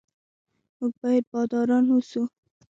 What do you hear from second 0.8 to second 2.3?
باید باداران اوسو.